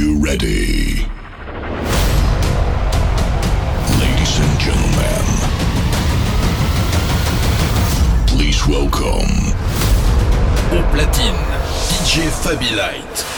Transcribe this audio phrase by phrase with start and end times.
[0.00, 1.04] you ready?
[4.00, 5.26] Ladies and gentlemen,
[8.26, 9.52] please welcome.
[10.72, 11.36] Au platine,
[11.90, 13.29] DJ Fabi Light.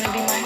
[0.00, 0.37] gonna be my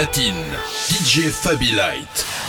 [0.00, 0.56] platine,
[0.88, 2.39] DJ Fabi Light.